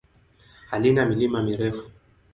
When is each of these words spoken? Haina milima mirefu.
Haina 0.71 1.05
milima 1.05 1.43
mirefu. 1.43 1.89